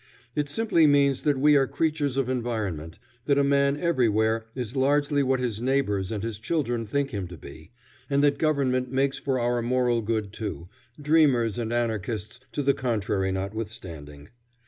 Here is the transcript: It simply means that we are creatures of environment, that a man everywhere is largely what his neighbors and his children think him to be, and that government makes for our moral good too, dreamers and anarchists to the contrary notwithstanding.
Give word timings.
It 0.35 0.49
simply 0.49 0.87
means 0.87 1.21
that 1.21 1.37
we 1.37 1.55
are 1.55 1.67
creatures 1.67 2.17
of 2.17 2.27
environment, 2.27 2.97
that 3.25 3.37
a 3.37 3.43
man 3.43 3.77
everywhere 3.77 4.47
is 4.55 4.75
largely 4.75 5.21
what 5.21 5.39
his 5.39 5.61
neighbors 5.61 6.11
and 6.11 6.23
his 6.23 6.39
children 6.39 6.87
think 6.87 7.11
him 7.11 7.27
to 7.27 7.37
be, 7.37 7.69
and 8.09 8.23
that 8.23 8.39
government 8.39 8.91
makes 8.91 9.19
for 9.19 9.37
our 9.39 9.61
moral 9.61 10.01
good 10.01 10.33
too, 10.33 10.67
dreamers 10.99 11.59
and 11.59 11.71
anarchists 11.71 12.39
to 12.51 12.63
the 12.63 12.73
contrary 12.73 13.31
notwithstanding. 13.31 14.29